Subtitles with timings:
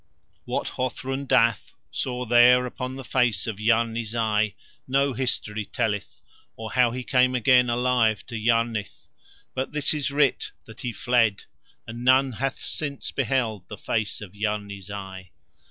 [0.45, 4.55] What Hothrun Dath saw there upon the face of Yarni Zai
[4.87, 6.21] no history telleth,
[6.55, 9.05] or how he came again alive to Yarnith,
[9.53, 11.43] but this is writ that he fled,
[11.85, 15.29] and none hath since beheld the face of Yarni Zai.